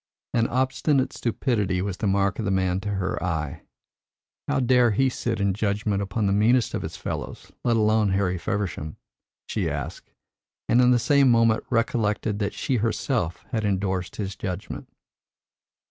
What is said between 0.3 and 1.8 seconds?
An obstinate stupidity